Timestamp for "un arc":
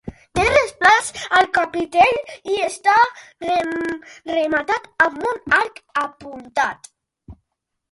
5.35-5.81